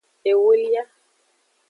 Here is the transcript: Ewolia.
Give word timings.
Ewolia. 0.31 0.83